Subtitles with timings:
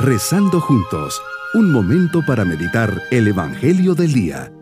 [0.00, 1.20] Rezando juntos,
[1.54, 4.52] un momento para meditar el Evangelio del Día.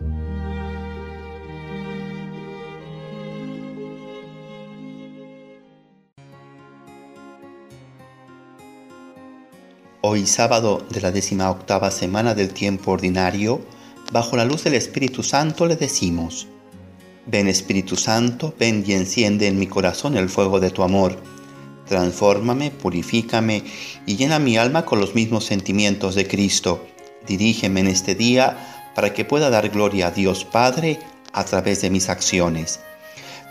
[10.01, 13.61] Hoy sábado de la décima octava semana del tiempo ordinario,
[14.11, 16.47] bajo la luz del Espíritu Santo le decimos,
[17.27, 21.15] Ven Espíritu Santo, ven y enciende en mi corazón el fuego de tu amor
[21.87, 23.63] Transfórmame, purifícame
[24.05, 26.85] y llena mi alma con los mismos sentimientos de Cristo.
[27.27, 30.99] Dirígeme en este día para que pueda dar gloria a Dios Padre
[31.33, 32.79] a través de mis acciones.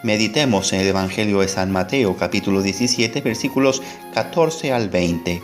[0.03, 5.41] Meditemos en el Evangelio de San Mateo capítulo 17 versículos 14 al 20.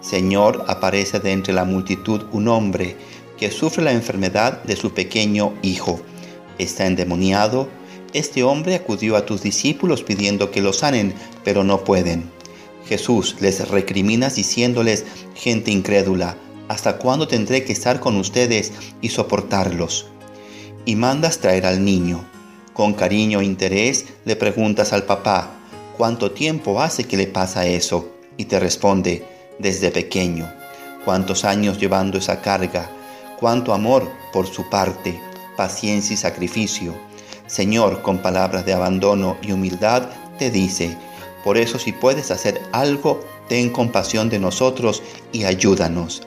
[0.00, 2.96] Señor, aparece de entre la multitud un hombre
[3.38, 6.00] que sufre la enfermedad de su pequeño hijo.
[6.58, 7.68] Está endemoniado
[8.12, 11.14] este hombre acudió a tus discípulos pidiendo que lo sanen,
[11.44, 12.30] pero no pueden.
[12.86, 15.04] Jesús les recrimina diciéndoles,
[15.34, 16.36] gente incrédula,
[16.68, 20.06] ¿hasta cuándo tendré que estar con ustedes y soportarlos?
[20.84, 22.24] Y mandas traer al niño.
[22.72, 25.50] Con cariño e interés le preguntas al papá,
[25.96, 28.10] ¿cuánto tiempo hace que le pasa eso?
[28.36, 29.24] Y te responde,
[29.58, 30.50] desde pequeño.
[31.04, 32.90] ¿Cuántos años llevando esa carga?
[33.38, 35.20] ¿Cuánto amor por su parte?
[35.56, 37.10] Paciencia y sacrificio
[37.50, 40.96] Señor, con palabras de abandono y humildad, te dice,
[41.42, 46.22] por eso si puedes hacer algo, ten compasión de nosotros y ayúdanos.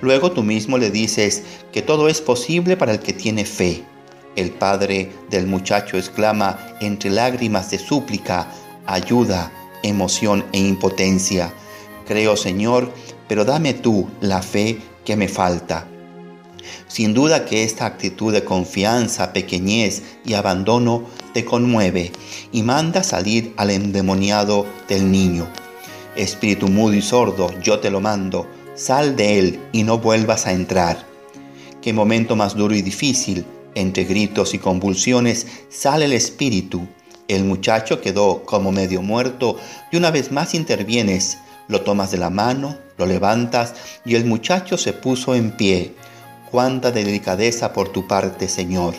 [0.00, 3.82] Luego tú mismo le dices que todo es posible para el que tiene fe.
[4.36, 8.46] El padre del muchacho exclama entre lágrimas de súplica,
[8.86, 9.50] ayuda,
[9.82, 11.52] emoción e impotencia.
[12.06, 12.92] Creo, Señor,
[13.26, 15.89] pero dame tú la fe que me falta.
[16.88, 22.12] Sin duda que esta actitud de confianza, pequeñez y abandono te conmueve
[22.52, 25.48] y manda salir al endemoniado del niño.
[26.16, 30.52] Espíritu mudo y sordo, yo te lo mando, sal de él y no vuelvas a
[30.52, 31.06] entrar.
[31.80, 36.86] Qué momento más duro y difícil, entre gritos y convulsiones, sale el espíritu.
[37.28, 39.56] El muchacho quedó como medio muerto
[39.92, 43.74] y una vez más intervienes, lo tomas de la mano, lo levantas
[44.04, 45.94] y el muchacho se puso en pie
[46.50, 48.94] cuánta delicadeza por tu parte, Señor.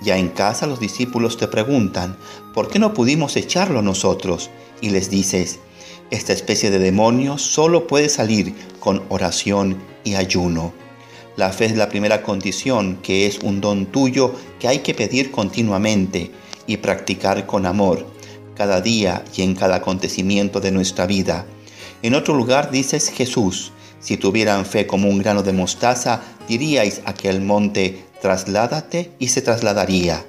[0.00, 2.16] Ya en casa los discípulos te preguntan,
[2.54, 4.50] ¿por qué no pudimos echarlo nosotros?
[4.80, 5.58] Y les dices,
[6.10, 10.72] esta especie de demonio solo puede salir con oración y ayuno.
[11.36, 15.30] La fe es la primera condición, que es un don tuyo que hay que pedir
[15.30, 16.30] continuamente
[16.66, 18.06] y practicar con amor,
[18.54, 21.46] cada día y en cada acontecimiento de nuestra vida.
[22.02, 27.10] En otro lugar dices Jesús, si tuvieran fe como un grano de mostaza, diríais a
[27.10, 30.24] aquel monte, trasládate y se trasladaría.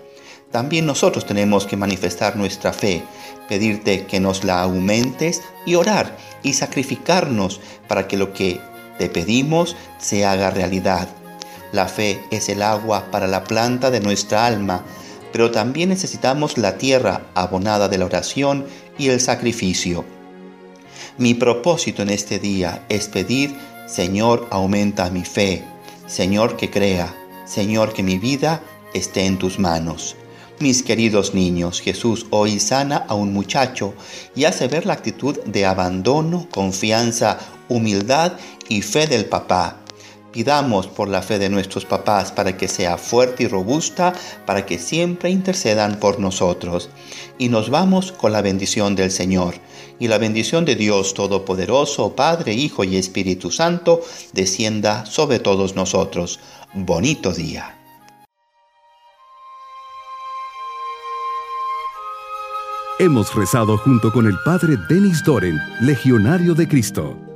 [0.51, 3.01] También nosotros tenemos que manifestar nuestra fe,
[3.47, 8.59] pedirte que nos la aumentes y orar y sacrificarnos para que lo que
[8.97, 11.07] te pedimos se haga realidad.
[11.71, 14.83] La fe es el agua para la planta de nuestra alma,
[15.31, 18.65] pero también necesitamos la tierra abonada de la oración
[18.97, 20.03] y el sacrificio.
[21.17, 23.53] Mi propósito en este día es pedir,
[23.85, 25.63] Señor, aumenta mi fe,
[26.07, 27.13] Señor, que crea,
[27.45, 28.63] Señor, que mi vida
[28.93, 30.15] esté en tus manos.
[30.59, 33.93] Mis queridos niños, Jesús hoy sana a un muchacho
[34.35, 38.33] y hace ver la actitud de abandono, confianza, humildad
[38.69, 39.81] y fe del papá
[40.31, 44.13] Pidamos por la fe de nuestros papás para que sea fuerte y robusta,
[44.45, 46.89] para que siempre intercedan por nosotros.
[47.37, 49.55] Y nos vamos con la bendición del Señor.
[49.99, 56.39] Y la bendición de Dios Todopoderoso, Padre, Hijo y Espíritu Santo, descienda sobre todos nosotros.
[56.73, 57.77] Bonito día.
[62.99, 67.30] Hemos rezado junto con el Padre Denis Doren, Legionario de Cristo.